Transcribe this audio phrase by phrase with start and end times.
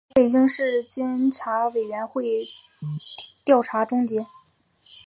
[0.07, 2.49] 由北京市监察委员会
[3.45, 4.25] 调查终结